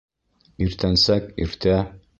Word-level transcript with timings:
Иртәнсәк, 0.67 1.31
иртә 1.47 1.79